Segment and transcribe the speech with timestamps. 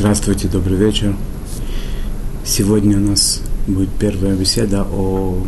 [0.00, 1.14] Здравствуйте, добрый вечер.
[2.42, 5.46] Сегодня у нас будет первая беседа о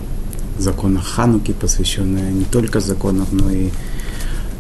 [0.59, 3.71] законах Хануки, посвященная не только законам, но и,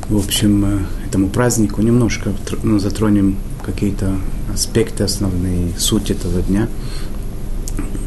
[0.08, 0.78] в общем, э,
[1.08, 1.82] этому празднику.
[1.82, 2.32] Немножко
[2.62, 4.16] ну, затронем какие-то
[4.50, 6.70] аспекты основные, суть этого дня.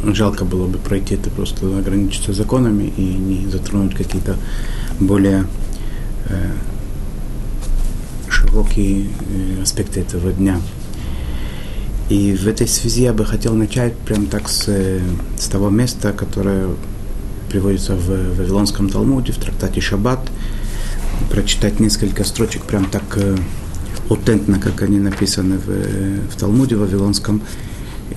[0.06, 4.38] Жалко было бы пройти это просто ограничиться законами и не затронуть какие-то
[5.00, 5.46] более
[6.30, 6.52] э,
[8.28, 10.60] широкие э, аспекты этого дня.
[12.10, 15.02] И в этой связи я бы хотел начать прямо так с, э,
[15.40, 16.70] с того места, которое
[17.50, 20.20] приводится в Вавилонском Талмуде, в трактате Шаббат,
[21.32, 23.36] прочитать несколько строчек прям так э,
[24.10, 27.42] аутентно, как они написаны в, э, в Талмуде Вавилонском.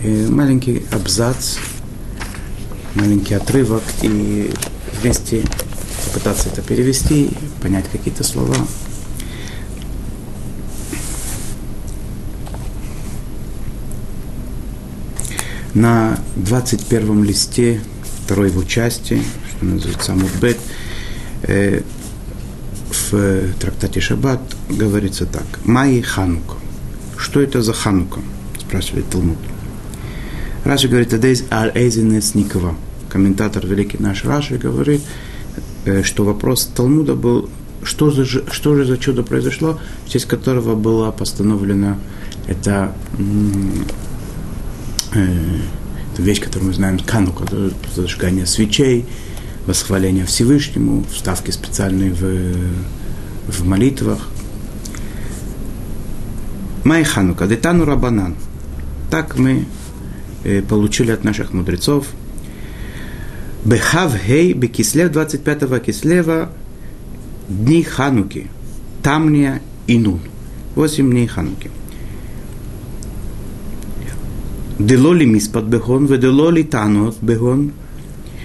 [0.05, 1.56] И маленький абзац,
[2.95, 4.52] маленький отрывок, и
[5.00, 5.45] вместе
[6.06, 7.30] попытаться это перевести,
[7.62, 8.55] понять какие-то слова–
[15.79, 17.81] на 21 листе
[18.25, 20.59] второй его части, что называется Мудбет,
[21.43, 21.83] э,
[23.11, 25.45] в трактате Шаббат говорится так.
[25.65, 26.57] Майи Ханука.
[27.17, 28.20] Что это за Ханука?
[28.59, 29.39] Спрашивает Талмуд.
[30.65, 32.75] Раши говорит, Адейз аль эйзинес Никова.
[33.09, 35.03] Комментатор великий наш Раши говорит,
[35.85, 37.48] э, что вопрос Талмуда был,
[37.85, 41.98] что, за, что же за чудо произошло, в честь которого была постановлена
[42.48, 42.92] эта
[45.12, 47.45] это вещь, которую мы знаем, канука,
[47.95, 49.06] зажигание свечей,
[49.67, 54.29] восхваление Всевышнему, вставки специальные в, в молитвах.
[56.84, 58.34] Май ханука, детану рабанан.
[59.11, 59.67] Так мы
[60.45, 62.06] э, получили от наших мудрецов.
[63.64, 66.51] Бехав хей, бекислев 25 кислева,
[67.48, 68.47] дни хануки,
[69.03, 70.20] тамния и нун.
[70.75, 71.70] Восемь дней хануки.
[74.81, 77.70] דלא למספד בהון ודלא לטענות בהון,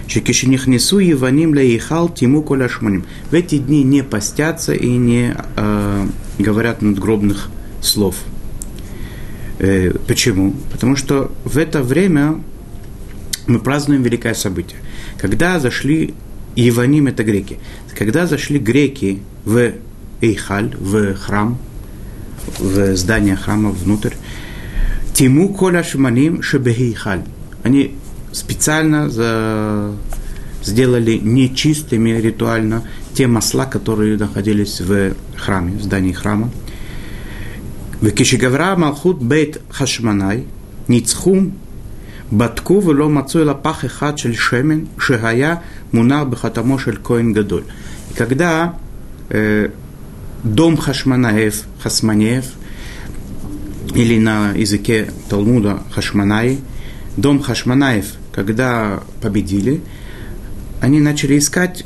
[0.09, 3.01] שכשנכנסו יוונים להיכל тиму כל השמונים.
[3.31, 6.07] В эти дни не постятся и не э,
[6.39, 7.49] говорят надгробных
[7.81, 8.15] слов.
[9.59, 10.55] Э, почему?
[10.71, 12.41] Потому что в это время
[13.45, 14.79] мы празднуем великое событие.
[15.17, 16.15] Когда зашли
[16.55, 17.59] Иваним, это греки,
[17.95, 19.73] когда зашли греки в
[20.21, 21.57] Эйхаль, в храм,
[22.57, 24.13] в здание храма внутрь,
[25.13, 27.23] Тиму коля шманим шебехейхаль.
[27.63, 27.95] Они
[28.31, 29.91] специально за...
[30.63, 32.83] сделали нечистыми ритуально
[33.13, 36.49] те масла, которые находились в храме, в здании храма.
[38.03, 40.41] וכשגברה מלכות בית חשמנאי,
[40.89, 41.35] ניצחו,
[42.33, 45.55] בדקו ולא מצאו אלא פח אחד של שמן שהיה
[45.93, 47.63] מונח בחתמו של כהן גדול.
[48.15, 48.73] когда
[49.29, 49.69] э,
[50.43, 52.45] дом Хашманаев, Хасманеев,
[53.94, 56.58] или на языке Талмуда Хашманай,
[57.16, 59.80] дом Хашманаев, когда победили,
[60.80, 61.84] они начали искать,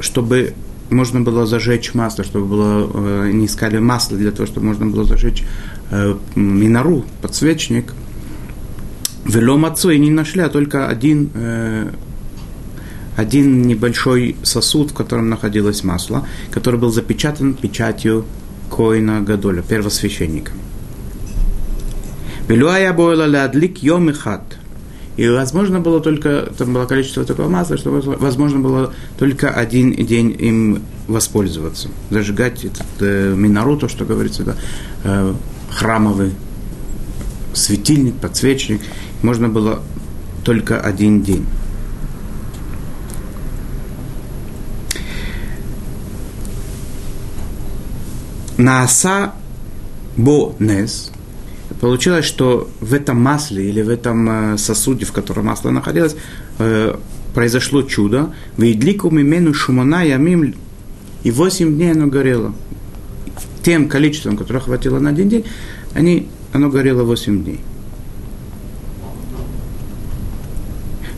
[0.00, 0.54] чтобы
[0.90, 5.04] можно было зажечь масло, чтобы было, э, они искали масло для того, чтобы можно было
[5.04, 5.44] зажечь
[5.90, 7.94] э, минору, подсвечник.
[9.24, 11.90] Велом отцу и не нашли, а только один, э,
[13.16, 18.24] один небольшой сосуд, в котором находилось масло, который был запечатан печатью
[18.70, 20.52] Коина Гадоля, первосвященника.
[22.48, 24.42] Велюая бойла лядлик йом и хат.
[25.18, 30.34] И возможно было только, там было количество такого масла, что возможно было только один день
[30.38, 31.88] им воспользоваться.
[32.08, 34.56] Зажигать этот э, минору, то, что говорится, да,
[35.04, 35.34] э,
[35.70, 36.32] храмовый
[37.52, 38.80] светильник, подсвечник,
[39.22, 39.82] можно было
[40.44, 41.44] только один день.
[48.56, 49.32] Нааса
[50.16, 51.12] бо нес,
[51.80, 56.16] Получилось, что в этом масле или в этом э, сосуде, в котором масло находилось,
[56.58, 56.96] э,
[57.34, 58.34] произошло чудо.
[58.56, 60.54] Вейдлику мимену шумана ямим,
[61.22, 62.52] и восемь дней оно горело.
[63.62, 65.44] Тем количеством, которое хватило на один день,
[65.94, 67.60] они, оно горело восемь дней.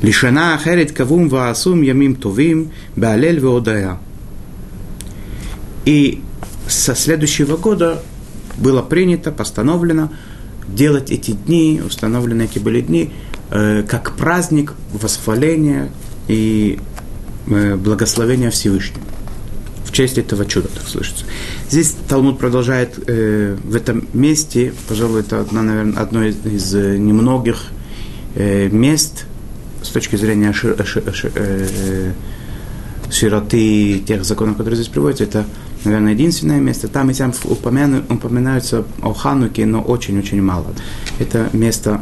[0.02, 3.98] Лишана ахерет кавум ваасум ямим тувим беалель веодая.
[5.86, 6.22] И
[6.68, 8.02] со следующего года
[8.58, 10.10] было принято, постановлено,
[10.68, 13.12] делать эти дни, установлены эти были дни,
[13.50, 15.90] э, как праздник восхваления
[16.28, 16.78] и
[17.48, 19.02] э, благословения Всевышнего.
[19.84, 21.24] В честь этого чуда, так слышится.
[21.68, 26.96] Здесь Талмуд продолжает э, в этом месте, пожалуй, это одно, наверное, одно из, из э,
[26.96, 27.58] немногих
[28.36, 29.24] э, мест
[29.82, 32.12] с точки зрения шир, шир, шир, э,
[33.10, 35.44] широты тех законов, которые здесь приводятся, это
[35.84, 36.88] наверное, единственное место.
[36.88, 40.66] Там и там упомяну, упоминаются о Хануке, но очень-очень мало.
[41.18, 42.00] Это место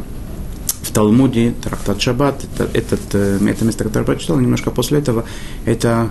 [0.81, 5.25] в Талмуде, трактат Шаббат, это, этот, э, это место, которое прочитал, немножко после этого,
[5.65, 6.09] это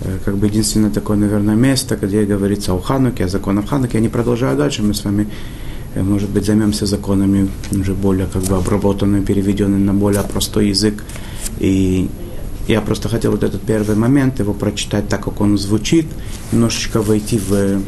[0.00, 3.96] э, как бы единственное такое, наверное, место, где говорится о Хануке, о законах Хануки.
[3.96, 5.28] Я не продолжаю дальше, мы с вами,
[5.94, 11.02] э, может быть, займемся законами уже более как бы обработанными, переведенными на более простой язык.
[11.58, 12.08] И
[12.68, 16.06] я просто хотел вот этот первый момент его прочитать так, как он звучит,
[16.52, 17.80] немножечко войти в, в,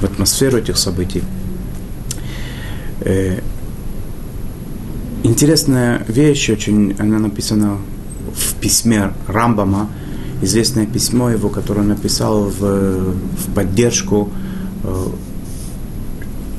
[0.00, 1.22] в атмосферу этих событий.
[5.24, 7.78] Интересная вещь, очень, она написана
[8.34, 9.88] в письме Рамбама,
[10.42, 14.28] известное письмо его, которое он написал в, в поддержку
[14.82, 15.06] э,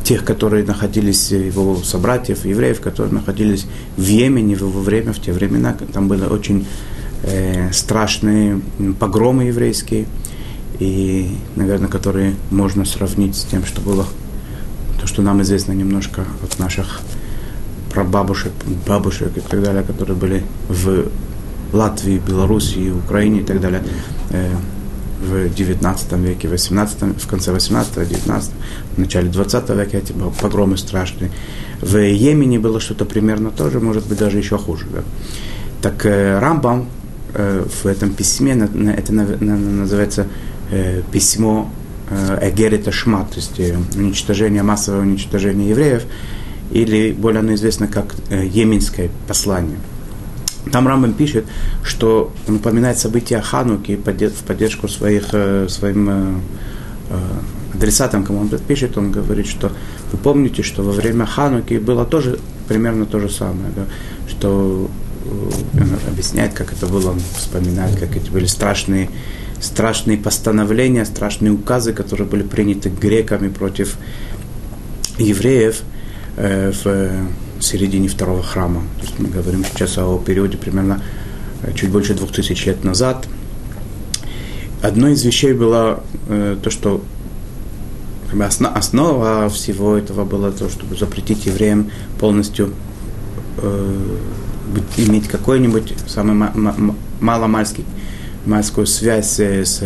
[0.05, 3.65] тех, которые находились, его собратьев, евреев, которые находились
[3.97, 6.67] в Йемене в его время, в те времена, там были очень
[7.23, 8.61] э, страшные
[8.99, 10.05] погромы еврейские,
[10.79, 14.05] и, наверное, которые можно сравнить с тем, что было,
[15.01, 17.01] то, что нам известно немножко от наших
[17.91, 18.51] прабабушек,
[18.87, 21.05] бабушек и так далее, которые были в
[21.73, 23.81] Латвии, Белоруссии, Украине и так далее.
[24.29, 24.51] Э,
[25.21, 28.51] в 19 веке, 18, в конце 18 19
[28.95, 31.31] в начале 20 века эти погромы страшные.
[31.81, 34.85] В Йемене было что-то примерно тоже, может быть, даже еще хуже.
[34.93, 35.03] Да?
[35.81, 36.87] Так э, Рамбам
[37.33, 40.27] э, в этом письме, это называется
[41.11, 41.69] письмо
[42.41, 43.59] Эгерита Шмат, то есть
[43.95, 46.03] уничтожение, массовое уничтожение евреев,
[46.71, 49.77] или более оно известно как э, Йеменское послание.
[50.71, 51.45] Там Рамбам пишет,
[51.83, 56.33] что он упоминает события Хануки в поддержку своих, э, своим э,
[57.73, 59.71] адресатам, кому он пишет, он говорит, что
[60.11, 63.85] вы помните, что во время Хануки было тоже примерно то же самое, да,
[64.27, 64.89] что
[65.73, 69.09] он объясняет, как это было, он вспоминает, как эти были страшные,
[69.59, 73.97] страшные постановления, страшные указы, которые были приняты греками против
[75.17, 75.81] евреев–
[76.37, 76.85] Э, в
[77.65, 78.81] середине второго храма.
[78.99, 81.01] То есть мы говорим сейчас о периоде примерно
[81.63, 83.27] э, чуть больше двух тысяч лет назад.
[84.81, 87.01] Одной из вещей было э, то, что
[88.73, 92.73] основа всего этого было то, чтобы запретить евреям полностью
[94.97, 96.49] иметь какой-нибудь самый
[97.21, 97.85] маломальский
[98.45, 99.81] мальскую связь с,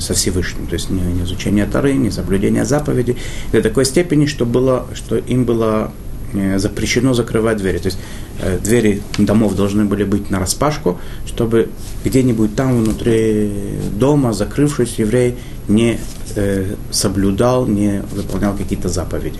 [0.00, 3.16] со Всевышним, то есть не, не изучение Тары, не соблюдение заповедей,
[3.52, 6.13] до такой степени, что, было, что им было э,
[6.56, 7.78] запрещено закрывать двери.
[7.78, 7.98] То есть
[8.40, 11.68] э, двери домов должны были быть на распашку, чтобы
[12.04, 13.50] где-нибудь там внутри
[13.92, 15.36] дома, закрывшись, еврей
[15.68, 15.98] не
[16.36, 19.38] э, соблюдал, не выполнял какие-то заповеди.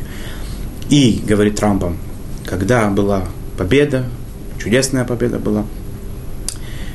[0.91, 1.96] И, говорит Трампом,
[2.46, 3.25] когда была
[3.56, 4.05] победа,
[4.62, 5.64] чудесная победа была,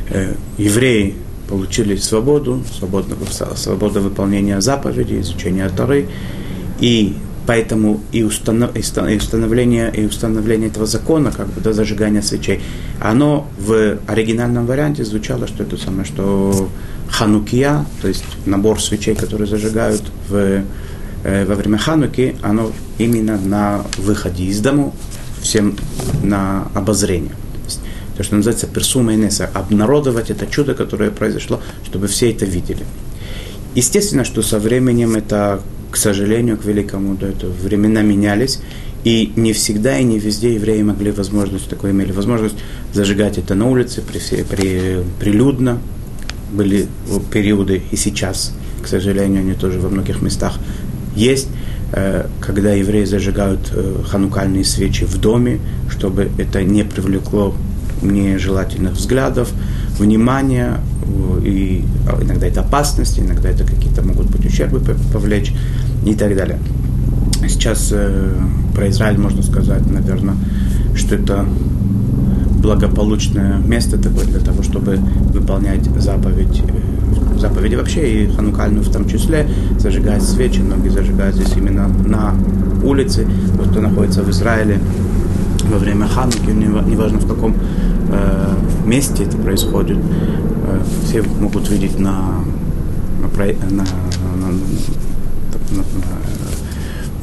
[0.09, 1.15] э, евреи
[1.47, 3.15] получили свободу, свободу,
[3.55, 6.07] свободу выполнения заповедей, изучения Торы,
[6.79, 7.15] и
[7.49, 12.61] поэтому и, установ, и установление, и установление этого закона, как бы до зажигания свечей,
[13.01, 16.69] оно в оригинальном варианте звучало, что это самое, что
[17.09, 20.61] ханукия, то есть набор свечей, которые зажигают в,
[21.23, 24.93] э, во время хануки, оно именно на выходе из дому,
[25.41, 25.75] всем
[26.21, 27.33] на обозрение
[28.15, 32.85] то, что называется персума инеса, обнародовать это чудо, которое произошло, чтобы все это видели.
[33.75, 35.61] Естественно, что со временем это,
[35.91, 38.59] к сожалению, к великому, да, это времена менялись,
[39.03, 42.55] и не всегда и не везде евреи могли возможность, такой имели возможность
[42.93, 45.79] зажигать это на улице, при, при, прилюдно.
[46.51, 46.87] Были
[47.31, 50.57] периоды и сейчас, к сожалению, они тоже во многих местах
[51.15, 51.47] есть,
[51.93, 55.59] э, когда евреи зажигают э, ханукальные свечи в доме,
[55.89, 57.53] чтобы это не привлекло
[58.01, 59.51] нежелательных взглядов,
[59.97, 60.79] внимания,
[61.43, 61.83] и
[62.21, 64.81] иногда это опасности, иногда это какие-то могут быть ущербы
[65.13, 65.53] повлечь
[66.05, 66.59] и так далее.
[67.47, 68.33] Сейчас э,
[68.75, 70.35] про Израиль можно сказать, наверное,
[70.95, 71.45] что это
[72.61, 74.97] благополучное место такое для того, чтобы
[75.33, 79.47] выполнять заповедь, э, заповеди вообще, и ханукальную в том числе,
[79.79, 82.35] зажигать свечи, многие зажигают здесь именно на
[82.83, 83.25] улице,
[83.57, 84.79] тот, кто находится в Израиле,
[85.69, 87.55] во время Хануки, неважно в каком э,
[88.89, 92.43] месте это происходит, э, все могут видеть на,
[93.21, 93.83] на, на,
[94.35, 94.51] на,
[95.71, 95.83] на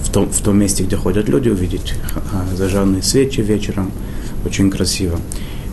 [0.03, 1.95] в, том, в том месте, где ходят люди, увидеть
[2.55, 3.91] зажженные свечи вечером.
[4.45, 5.19] Очень красиво.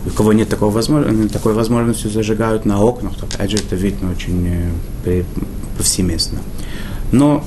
[0.06, 4.72] У кого нет такого возможности, такой возможности, зажигают на окнах, опять же это видно очень
[5.04, 5.22] э,
[5.78, 6.40] повсеместно.
[7.12, 7.44] Но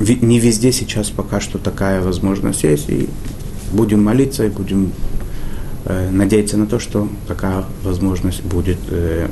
[0.00, 3.08] не везде сейчас пока что такая возможность есть, и
[3.72, 5.15] будем молиться и будем э,
[6.10, 9.28] надеяться на то, что такая возможность будет э,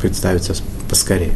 [0.00, 0.54] представиться
[0.88, 1.32] поскорее.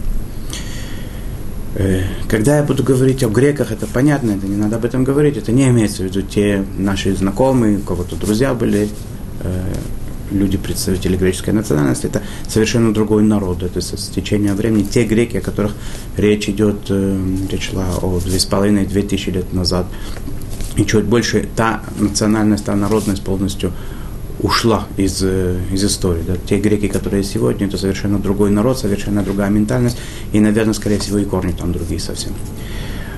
[1.74, 5.36] Э, когда я буду говорить о греках, это понятно, это не надо об этом говорить,
[5.36, 8.88] это не имеется в виду те наши знакомые, у кого-то друзья были,
[9.40, 9.74] э,
[10.30, 13.62] люди, представители греческой национальности, это совершенно другой народ.
[13.62, 15.72] Это с течением времени те греки, о которых
[16.16, 17.18] речь идет, э,
[17.50, 19.86] речь шла о две с половиной, две тысячи лет назад,
[20.76, 23.72] и чуть больше, та национальность, та народность полностью
[24.40, 26.22] ушла из, э, из истории.
[26.26, 26.34] Да.
[26.36, 29.98] Те греки, которые сегодня, это совершенно другой народ, совершенно другая ментальность,
[30.32, 32.32] и, наверное, скорее всего, и корни там другие совсем.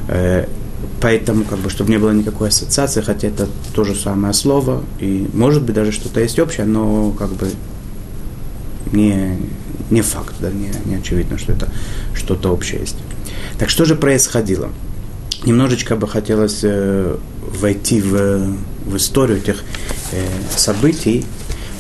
[0.09, 0.47] Э,
[1.01, 5.29] поэтому, как бы, чтобы не было никакой ассоциации, хотя это то же самое слово, и
[5.33, 7.51] может быть даже что-то есть общее, но как бы
[8.93, 9.39] не,
[9.91, 11.69] не факт, да, не, не очевидно, что это
[12.15, 12.97] что-то общее есть.
[13.59, 14.71] Так что же происходило?
[15.45, 17.17] Немножечко бы хотелось э,
[17.61, 18.55] войти в,
[18.87, 19.55] в историю э,
[20.57, 21.25] событий.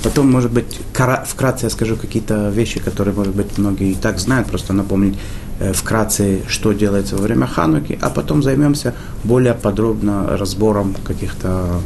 [0.03, 0.79] Потом, может быть,
[1.27, 5.19] вкратце я скажу какие-то вещи, которые, может быть, многие и так знают, просто напомнить
[5.59, 8.95] э, вкратце, что делается во время Хануки, а потом займемся
[9.25, 11.81] более подробно разбором каких-то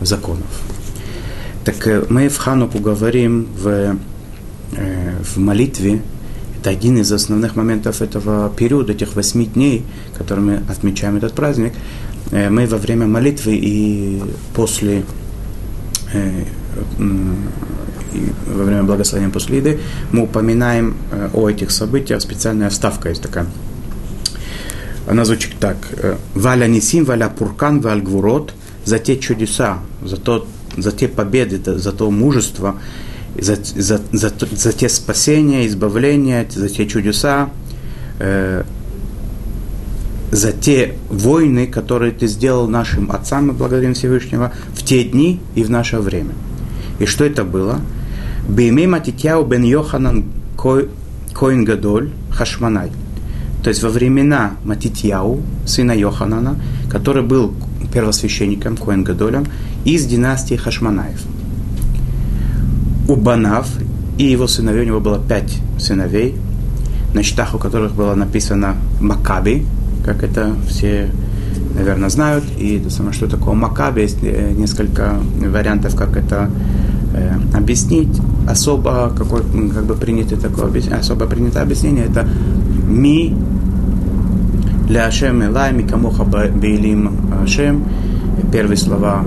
[0.00, 0.46] законов.
[1.64, 3.96] Так э, мы в Хануку говорим в,
[4.72, 6.00] э, в молитве,
[6.58, 9.84] это один из основных моментов этого периода, этих восьми дней,
[10.16, 11.74] которые мы отмечаем этот праздник,
[12.32, 14.22] Э, мы во время молитвы и
[14.54, 15.02] после э,
[18.46, 19.80] во время благословения после еды
[20.12, 23.46] мы упоминаем э, о этих событиях, специальная вставка есть такая.
[25.08, 25.76] Она звучит так.
[26.34, 30.46] «Валя нисим, валя пуркан, валь гвурот» за те чудеса, за, то,
[30.76, 32.80] за те победы, за то мужество,
[33.38, 37.50] за, за, за, за те спасения, избавления, за те чудеса,
[40.30, 45.62] за те войны, которые ты сделал нашим отцам, мы благодарим Всевышнего, в те дни и
[45.62, 46.34] в наше время.
[46.98, 47.80] И что это было?
[48.48, 50.24] Бейме Матитяу бен Йоханан
[50.56, 52.90] Коин Гадоль Хашманай.
[53.62, 56.56] То есть во времена Матитьяу, сына Йоханана,
[56.90, 57.52] который был
[57.92, 59.46] первосвященником Коин Гадолем
[59.84, 61.20] из династии Хашманаев.
[63.08, 63.68] У Банав
[64.18, 66.34] и его сыновей, у него было пять сыновей,
[67.14, 69.66] на счетах у которых было написано Макаби,
[70.06, 71.10] как это все,
[71.74, 72.44] наверное, знают.
[72.58, 76.48] И то самое, что такое Макаби, есть э, несколько вариантов, как это
[77.12, 78.20] э, объяснить.
[78.48, 79.42] Особо, какой,
[79.74, 82.26] как бы принято такое особо принято объяснение, это
[82.88, 83.34] ми
[84.88, 87.10] для Ашем Элай, ми камоха бейлим
[87.42, 87.84] Ашем.
[88.52, 89.24] Первые слова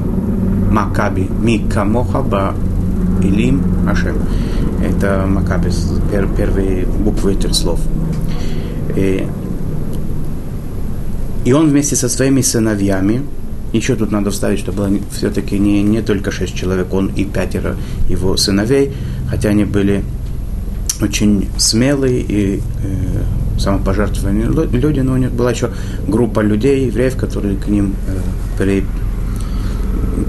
[0.72, 1.28] Макаби,
[2.24, 2.54] ба
[3.22, 4.16] Илим Ашем.
[4.82, 5.70] Это Макаби,
[6.38, 7.80] первые буквы этих слов.
[8.96, 9.28] И
[11.46, 13.22] и он вместе со своими сыновьями,
[13.72, 17.76] еще тут надо вставить, что было все-таки не, не только шесть человек, он и пятеро
[18.10, 18.92] его сыновей,
[19.30, 20.04] хотя они были
[21.02, 25.70] очень смелые и э, самопожертвованные люди, но у них была еще
[26.08, 28.18] группа людей, евреев, которые к ним э,
[28.58, 28.84] при,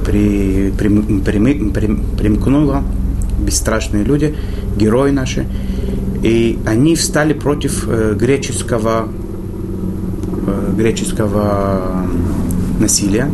[0.04, 2.84] при, при, при, при, примкнула,
[3.40, 4.34] бесстрашные люди,
[4.76, 5.46] герои наши,
[6.22, 9.08] и они встали против э, греческого
[10.76, 12.06] греческого
[12.78, 13.30] насилия.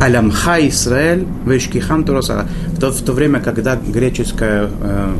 [0.00, 2.46] Алямха Исраэль Вешкихам Туросара.
[2.76, 5.14] В то, в то время, когда греческая э,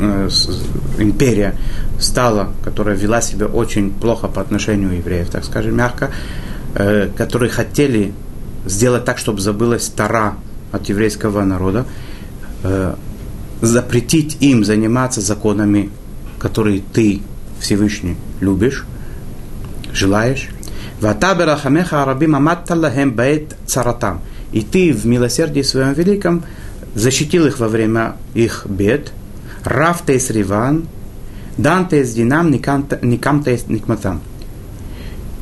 [0.00, 0.28] э,
[0.98, 1.54] империя
[2.00, 6.10] стала, которая вела себя очень плохо по отношению евреев, так скажем, мягко,
[6.74, 8.12] э, которые хотели
[8.64, 10.34] сделать так, чтобы забылась Тара
[10.72, 11.86] от еврейского народа,
[12.62, 12.94] э,
[13.62, 15.90] запретить им заниматься законами,
[16.38, 17.22] которые ты,
[17.60, 18.84] Всевышний, любишь,
[19.96, 20.48] желаешь.
[21.00, 24.20] Ватаберахамеха арабим аматталлахем бейт царатам.
[24.52, 26.44] И ты в милосердии своем великом
[26.94, 29.12] защитил их во время их бед.
[29.64, 30.86] Рафтейс риван,
[31.58, 34.20] дантейс динам, никамтейс никматам.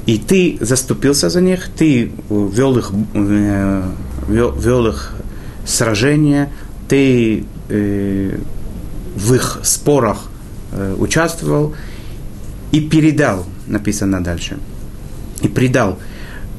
[0.06, 3.82] И ты заступился за них, ты вел их, э,
[4.28, 5.12] вел, их
[5.66, 6.50] сражения,
[6.88, 8.38] ты э,
[9.16, 10.24] в их спорах
[10.72, 11.74] э, участвовал
[12.70, 14.58] и передал написано дальше.
[15.42, 15.98] И предал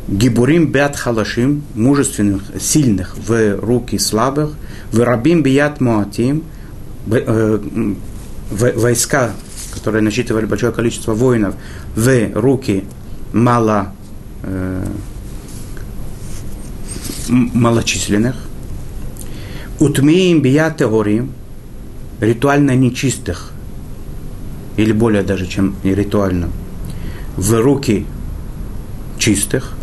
[0.07, 4.51] Гибурим бят халашим, мужественных, сильных в руки слабых,
[4.91, 6.43] в рабим бият муатим,
[7.09, 7.59] э,
[8.51, 9.31] войска,
[9.73, 11.55] которые насчитывали большое количество воинов,
[11.95, 12.83] в руки
[13.33, 13.95] мало,
[14.43, 14.85] э,
[17.29, 18.35] малочисленных,
[19.79, 21.31] утмиим бият теорим,
[22.21, 23.53] ритуально нечистых,
[24.77, 26.49] или более даже, чем ритуально–
[27.37, 28.05] в руки
[29.17, 29.73] чистых,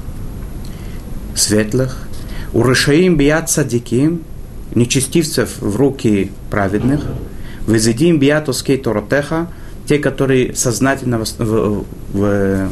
[1.35, 2.09] светлых,
[2.53, 4.23] у Рашаим бият садиким,
[4.75, 7.03] нечестивцев в руки праведных,
[7.67, 9.49] везидим бият оскей торотеха,
[9.87, 12.69] те, которые сознательно в, в, в,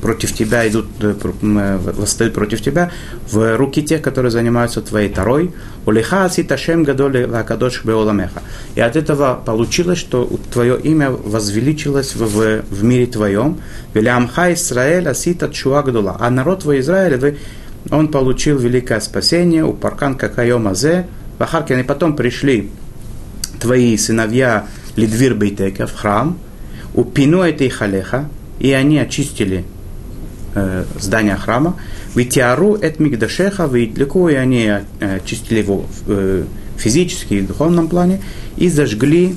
[0.00, 2.90] против тебя идут, восстают против тебя,
[3.30, 5.52] в руки тех, которые занимаются твоей тарой.
[5.86, 8.42] Улиха аситашем гадоли лакадош беоламеха.
[8.74, 13.58] И от этого получилось, что твое имя возвеличилось в, в, в мире твоем.
[13.94, 16.16] Велямха Исраэль асита чуа гадола.
[16.18, 17.38] А народ твой Израиль, вы,
[17.90, 21.06] он получил великое спасение, у паркан какайом азе.
[21.38, 22.70] Вахаркин, и потом пришли
[23.60, 24.66] твои сыновья
[24.96, 26.38] Лидвир Бейтека в храм,
[26.94, 28.28] у пину этой халеха,
[28.58, 29.64] и они очистили
[30.54, 31.76] э, здание храма,
[32.14, 34.64] витиару эт мигдашеха, витлеку, и они
[35.00, 36.44] э, очистили его э,
[36.76, 38.22] физически и в духовном плане,
[38.56, 39.36] и зажгли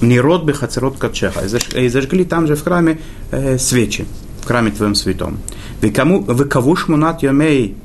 [0.00, 1.40] нерод бехацерот качеха,
[1.74, 2.98] и зажгли там же в храме
[3.30, 4.04] э, свечи,
[4.42, 5.38] в храме твоем святом.
[5.80, 7.76] Выкавуш мунат йомей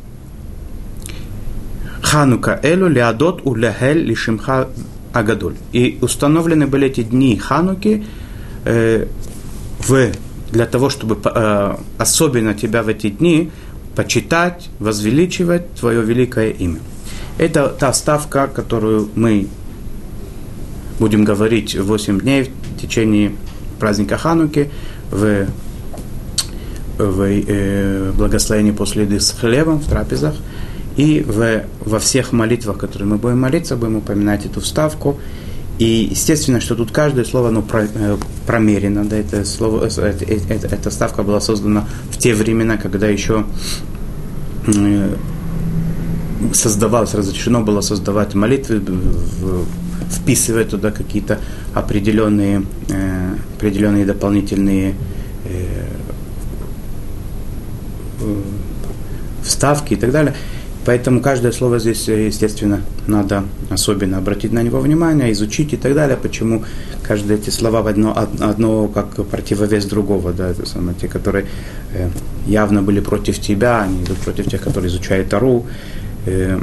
[2.02, 4.68] Ханука Элу Леадот Улехель Лишимха
[5.14, 5.56] Агадуль.
[5.72, 8.06] И установлены были эти дни Хануки
[8.66, 9.08] э,
[9.80, 10.12] в
[10.52, 13.52] для того, чтобы э, особенно тебя в эти дни
[13.96, 16.80] почитать, возвеличивать твое великое имя.
[17.38, 19.48] Это та ставка, которую мы
[21.00, 23.32] будем говорить 8 дней в течение
[23.80, 24.70] праздника Хануки
[25.10, 25.48] в,
[26.98, 30.36] в э, благословении после еды с хлебом в трапезах.
[30.98, 35.20] И в, во всех молитвах, которые мы будем молиться, будем упоминать эту вставку.
[35.82, 39.04] И естественно, что тут каждое слово оно про, э, промерено.
[39.04, 43.46] Да, это слово, это, это, эта ставка была создана в те времена, когда еще
[44.68, 45.16] э,
[46.54, 49.66] создавалось, разрешено было создавать молитвы, в,
[50.12, 51.40] вписывать туда какие-то
[51.74, 54.94] определенные, э, определенные дополнительные
[55.46, 55.88] э,
[59.42, 60.36] вставки и так далее.
[60.86, 66.18] Поэтому каждое слово здесь, естественно, надо особенно обратить на него внимание, изучить и так далее.
[66.18, 66.64] Почему
[67.04, 71.46] каждое эти слова одно, одно как противовес другого, да, это самое, те, которые
[71.94, 72.10] э,
[72.48, 75.66] явно были против тебя, они идут против тех, которые изучают Тару.
[76.26, 76.60] Э,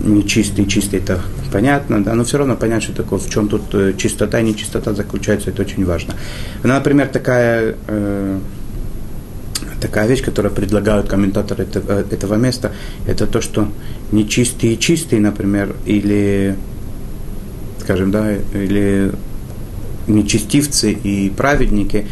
[0.00, 1.20] нечистый, чистый, это
[1.52, 4.94] понятно, да, но все равно понять, что такое, в чем тут э, чистота и нечистота
[4.94, 6.14] заключается, это очень важно.
[6.62, 8.38] Например, такая э,
[9.86, 12.72] такая вещь, которую предлагают комментаторы этого, этого места,
[13.06, 13.68] это то, что
[14.10, 16.56] нечистые чистые, например, или,
[17.80, 19.12] скажем, да, или
[20.08, 22.06] нечестивцы и праведники,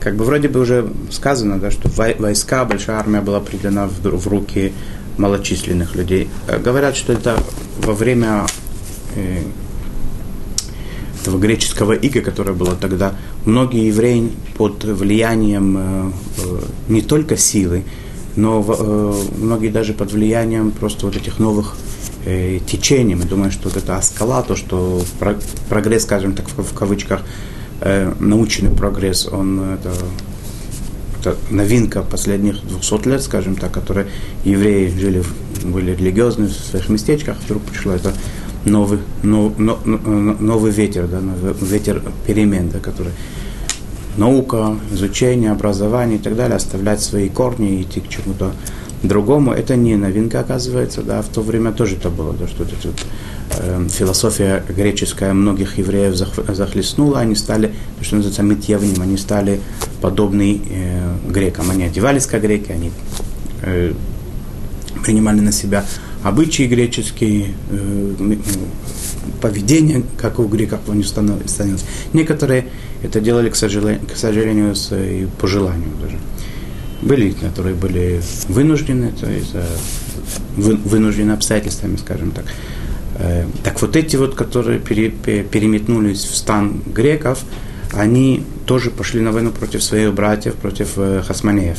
[0.00, 4.26] как бы вроде бы уже сказано, да, что войска, большая армия была придана в, в
[4.26, 4.72] руки
[5.16, 6.28] малочисленных людей.
[6.64, 7.36] Говорят, что это
[7.78, 8.46] во время
[9.14, 9.42] э,
[11.20, 17.84] этого греческого ига, которое было тогда, многие евреи под влиянием э, э, не только силы,
[18.36, 21.76] но э, многие даже под влиянием просто вот этих новых
[22.68, 23.16] течений.
[23.16, 25.02] Мы думаем, что вот это аскала, то, что
[25.68, 27.22] прогресс, скажем так, в, кавычках,
[28.20, 29.92] научный прогресс, он это,
[31.18, 34.06] это новинка последних 200 лет, скажем так, которые
[34.44, 35.24] евреи жили,
[35.64, 38.14] были религиозны в своих местечках, вдруг пришло это
[38.64, 43.12] новый, нов, нов, новый ветер, да, новый ветер перемен, да, который
[44.16, 48.52] наука, изучение, образование и так далее, оставлять свои корни и идти к чему-то
[49.02, 52.74] другому, это не новинка, оказывается, да, в то время тоже это было, да, что это,
[53.58, 59.60] э, философия греческая многих евреев захлестнула, они стали, то, что называется, митьявним, они стали
[60.00, 62.92] подобны э, грекам, они одевались как греки, они
[63.62, 63.92] э,
[65.04, 65.84] принимали на себя
[66.22, 68.36] обычаи греческие, э,
[69.40, 71.84] поведение, как у греков не становилось.
[72.12, 72.66] Некоторые
[73.02, 76.18] это делали, к сожалению, к сожалению с, и по желанию даже.
[77.02, 79.64] Были, которые были вынуждены, то есть э,
[80.56, 82.44] вы, вынуждены обстоятельствами, скажем так.
[83.16, 87.44] Э, так вот эти вот, которые пере, переметнулись в стан греков,
[87.92, 91.78] они тоже пошли на войну против своих братьев, против э, хасманеев.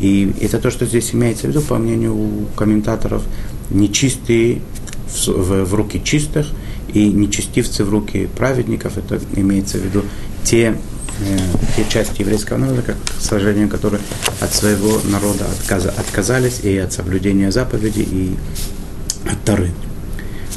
[0.00, 3.22] И это то, что здесь имеется в виду, по мнению комментаторов,
[3.70, 4.60] нечистые
[5.08, 6.46] в, в, руки чистых
[6.92, 8.98] и нечестивцы в руки праведников.
[8.98, 10.04] Это имеется в виду
[10.44, 10.76] те,
[11.20, 11.38] э,
[11.76, 14.00] те части еврейского народа, как, к сожалению, которые
[14.40, 18.36] от своего народа отказа, отказались и от соблюдения заповедей, и
[19.28, 19.70] от Тары.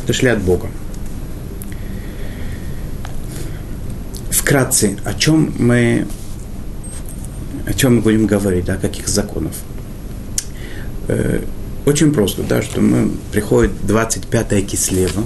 [0.04, 0.68] Отошли от Бога.
[4.30, 6.08] Вкратце, о чем мы,
[7.68, 9.54] о чем мы будем говорить, да, о каких законов.
[11.90, 15.24] Очень просто, да, что мы приходит 25 кислева.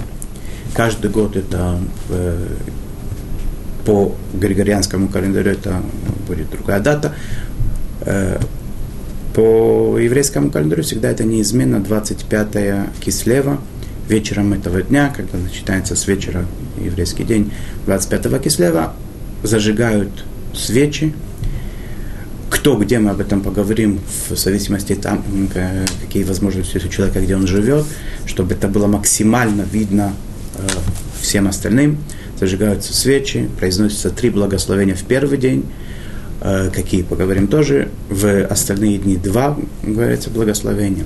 [0.72, 2.46] Каждый год это э,
[3.84, 5.82] по григорианскому календарю это
[6.26, 7.14] будет другая дата.
[8.00, 8.40] Э,
[9.34, 13.60] по еврейскому календарю всегда это неизменно 25 кислева.
[14.08, 16.46] Вечером этого дня, когда начинается с вечера
[16.82, 17.52] еврейский день
[17.84, 18.94] 25 кислева,
[19.42, 20.24] зажигают
[20.54, 21.12] свечи.
[22.64, 24.00] Кто где, мы об этом поговорим,
[24.30, 25.22] в зависимости там,
[26.00, 27.84] какие возможности у человека, где он живет,
[28.24, 30.14] чтобы это было максимально видно
[30.56, 30.66] э,
[31.20, 31.98] всем остальным.
[32.40, 35.66] Зажигаются свечи, произносятся три благословения в первый день,
[36.40, 37.90] э, какие поговорим тоже.
[38.08, 41.04] В остальные дни два, говорится, благословения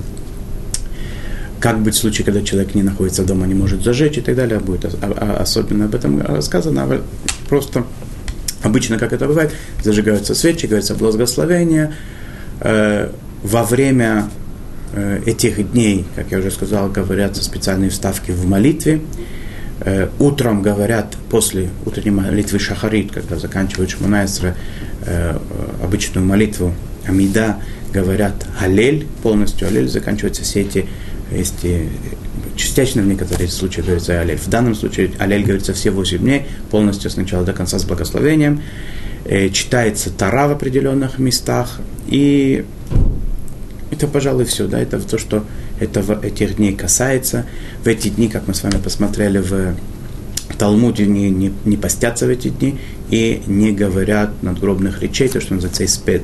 [1.59, 4.59] как быть в случае, когда человек не находится дома, не может зажечь и так далее,
[4.59, 7.01] будет особенно об этом рассказано.
[7.49, 7.83] Просто
[8.63, 9.51] обычно, как это бывает,
[9.83, 11.93] зажигаются свечи, говорится благословение.
[12.61, 13.09] Э,
[13.43, 14.29] во время
[14.93, 19.01] э, этих дней, как я уже сказал, говорятся специальные вставки в молитве.
[19.81, 24.55] Э, утром говорят, после утренней молитвы Шахарит, когда заканчивают Шманайсра,
[25.81, 26.73] обычную молитву
[27.05, 27.57] Амида,
[27.93, 30.85] говорят Алель, полностью Алель, заканчиваются все эти
[31.31, 31.65] есть
[32.59, 34.37] частично в некоторых случаях говорится алель.
[34.37, 38.61] В данном случае алель говорится все 8 дней, полностью с начала до конца с благословением.
[39.25, 41.79] Э, читается Тара в определенных местах.
[42.07, 42.65] И
[43.91, 44.67] это, пожалуй, все.
[44.67, 44.79] Да?
[44.79, 45.45] Это то, что
[45.79, 47.45] этого, этих дней касается.
[47.83, 49.75] В эти дни, как мы с вами посмотрели в
[50.57, 52.77] Талмуде, не, не, не постятся в эти дни
[53.09, 56.23] и не говорят надгробных речей, то, что называется испед.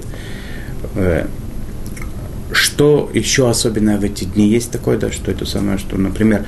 [2.75, 6.45] Что еще особенное в эти дни есть такое, да, что это самое, что, например,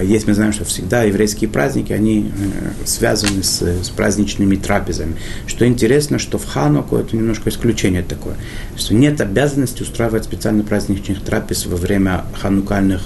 [0.00, 5.16] есть, мы знаем, что всегда еврейские праздники, они э, связаны с, с праздничными трапезами.
[5.46, 8.36] Что интересно, что в Хануку это немножко исключение такое,
[8.74, 13.02] что нет обязанности устраивать специально праздничных трапез во время ханукальных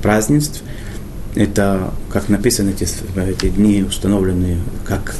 [0.00, 0.62] празднеств.
[1.34, 5.14] Это, как написано, эти, эти дни установлены как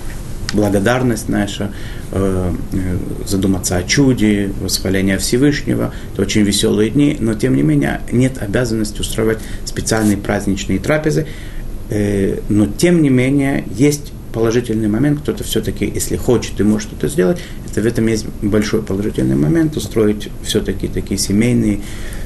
[0.55, 1.71] благодарность наша,
[2.12, 5.93] э, э, задуматься о чуде, восхваление Всевышнего.
[6.12, 11.27] Это очень веселые дни, но тем не менее нет обязанности устраивать специальные праздничные трапезы.
[11.90, 17.09] Э, но тем не менее есть положительный момент, кто-то все-таки, если хочет и может что-то
[17.09, 17.38] сделать,
[17.71, 21.81] это в этом есть большой положительный момент, устроить все-таки такие семейные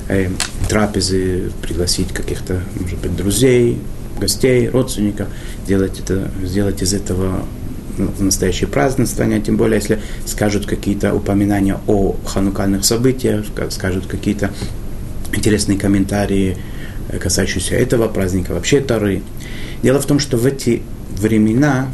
[0.08, 0.28] э,
[0.68, 3.78] трапезы, пригласить каких-то, может быть, друзей,
[4.18, 5.28] гостей, родственников,
[5.66, 7.44] делать это, сделать из этого
[7.98, 14.50] в настоящее празднование, тем более, если скажут какие-то упоминания о ханукальных событиях, скажут какие-то
[15.32, 16.56] интересные комментарии,
[17.08, 19.22] э, касающиеся этого праздника, вообще Тары.
[19.82, 20.82] Дело в том, что в эти
[21.16, 21.88] времена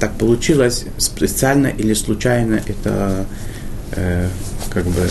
[0.00, 3.26] так получилось, специально или случайно, это
[3.92, 4.28] э,
[4.70, 5.08] как бы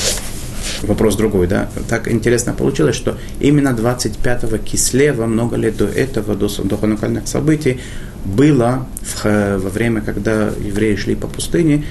[0.84, 6.48] вопрос другой, да, так интересно получилось, что именно 25-го Кислева, много лет до этого, до,
[6.64, 7.80] до ханукальных событий,
[8.26, 9.26] было в,
[9.58, 11.86] во время, когда евреи шли по пустыне,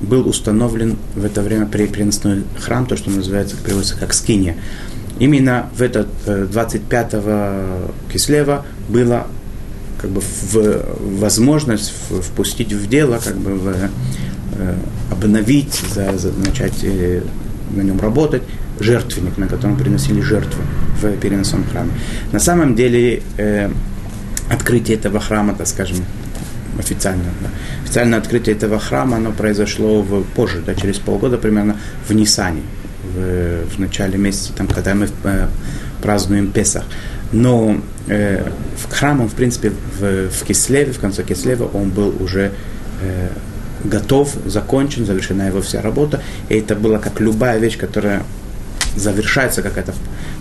[0.00, 4.56] был установлен в это время переносной храм, то, что называется, переводится как скиния.
[5.18, 9.26] Именно в этот 25-го э, Кислева было
[10.00, 10.84] как бы в,
[11.20, 14.74] возможность впустить в дело, как бы в, э,
[15.12, 17.22] обновить, за, за, начать э,
[17.72, 18.42] на нем работать,
[18.80, 20.62] жертвенник, на котором приносили жертву
[21.00, 21.90] в переносном храме.
[22.32, 23.70] На самом деле э,
[24.50, 25.98] открытие этого храма, так скажем,
[26.78, 27.24] официально.
[27.40, 27.48] Да.
[27.84, 31.76] Официальное открытие этого храма, оно произошло в, позже, да, через полгода примерно
[32.08, 32.62] в Нисане,
[33.14, 35.48] в, в начале месяца, там, когда мы э,
[36.02, 36.84] празднуем Песах.
[37.32, 38.46] Но э,
[38.90, 42.52] храм он, в принципе, в, в Кислеве, в конце Кислева, он был уже
[43.02, 43.28] э,
[43.84, 46.20] готов, закончен, завершена его вся работа.
[46.48, 48.22] И это было как любая вещь, которая
[48.96, 49.94] завершается, какая-то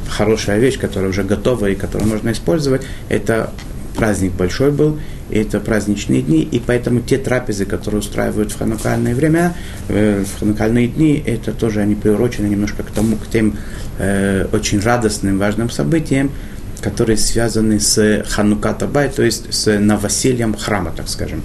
[0.10, 2.82] хорошая вещь, которая уже готова и которую можно использовать.
[3.10, 3.52] Это
[3.96, 5.00] праздник большой был,
[5.30, 9.54] и это праздничные дни, и поэтому те трапезы, которые устраивают в ханукальные времена,
[9.90, 13.58] э, в ханукальные дни, это тоже они приурочены немножко к тому, к тем
[14.00, 16.32] э, очень радостным, важным событиям,
[16.82, 21.44] которые связаны с Ханукатабай, то есть с новосельем храма, так скажем,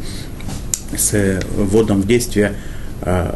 [0.96, 2.54] с вводом в действие
[3.02, 3.34] э,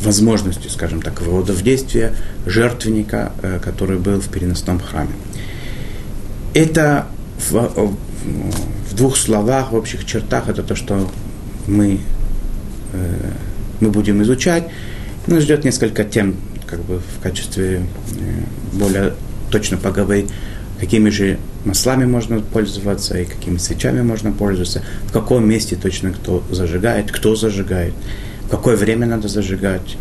[0.00, 2.14] возможностью, скажем так, ввода в действие
[2.46, 5.12] жертвенника, э, который был в переносном храме.
[6.54, 7.06] Это
[7.50, 7.96] в,
[8.90, 11.10] в двух словах, в общих чертах, это то, что
[11.66, 12.00] мы,
[12.92, 13.30] э,
[13.80, 14.68] мы будем изучать.
[15.26, 17.82] Нас ждет несколько тем, как бы в качестве э,
[18.72, 19.14] более
[19.50, 20.30] точно поговорить,
[20.80, 26.42] какими же маслами можно пользоваться и какими свечами можно пользоваться, в каком месте точно кто
[26.50, 27.92] зажигает, кто зажигает,
[28.46, 29.96] в какое время надо зажигать.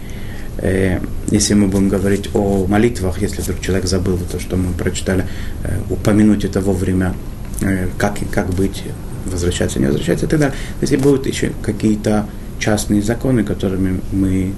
[0.59, 0.99] Э,
[1.29, 5.25] если мы будем говорить о молитвах, если вдруг человек забыл то, что мы прочитали,
[5.63, 7.13] э, упомянуть это вовремя,
[7.61, 8.83] э, как, как быть,
[9.25, 10.55] возвращаться, не возвращаться и так далее.
[10.81, 12.25] Если будут еще какие-то
[12.59, 14.53] частные законы, которыми мы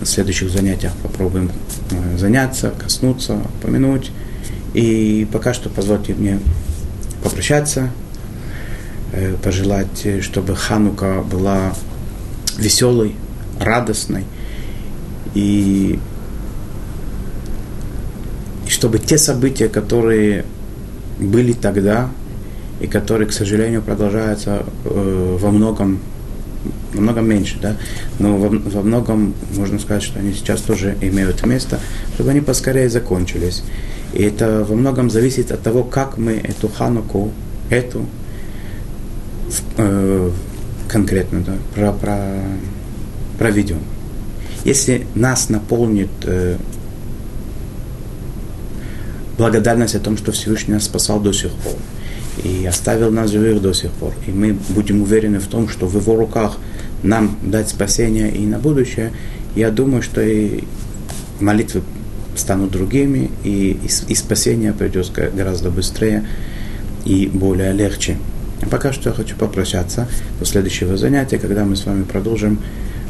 [0.00, 1.50] в следующих занятиях попробуем
[2.16, 4.10] заняться, коснуться, упомянуть.
[4.74, 6.38] И пока что позвольте мне
[7.22, 7.90] попрощаться,
[9.42, 11.72] пожелать, чтобы Ханука была
[12.58, 13.14] веселой,
[13.60, 14.24] радостной.
[15.34, 15.98] И,
[18.66, 20.44] и чтобы те события, которые
[21.18, 22.10] были тогда,
[22.80, 26.00] и которые, к сожалению, продолжаются э, во многом
[26.96, 27.76] намного меньше, да,
[28.18, 31.78] но во, во многом можно сказать, что они сейчас тоже имеют место,
[32.14, 33.62] чтобы они поскорее закончились.
[34.12, 37.32] И это во многом зависит от того, как мы эту хануку,
[37.70, 38.06] эту
[39.76, 40.30] э,
[40.88, 42.18] конкретно, да, про, про,
[43.38, 43.80] проведем.
[44.64, 46.56] Если нас наполнит э,
[49.38, 51.74] благодарность о том, что Всевышний нас спасал до сих пор,
[52.42, 54.12] и оставил нас живых до сих пор.
[54.26, 56.58] И мы будем уверены в том, что в его руках
[57.02, 59.12] нам дать спасение и на будущее.
[59.54, 60.64] Я думаю, что и
[61.40, 61.82] молитвы
[62.36, 66.26] станут другими, и, и, и спасение придет гораздо быстрее
[67.04, 68.18] и более легче.
[68.62, 72.58] А пока что я хочу попрощаться до следующего занятия, когда мы с вами продолжим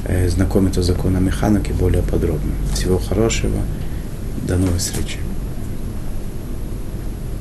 [0.04, 2.52] э, знакомиться с законом механики более подробно.
[2.74, 3.60] Всего хорошего,
[4.46, 5.18] до новых встреч.